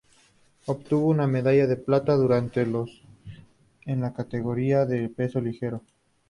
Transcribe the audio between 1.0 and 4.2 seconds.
una medalla de plata durante los en la